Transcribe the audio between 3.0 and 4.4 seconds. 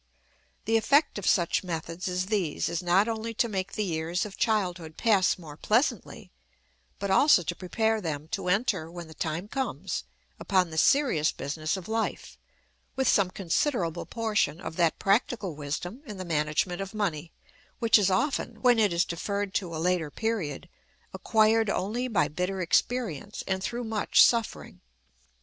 only to make the years of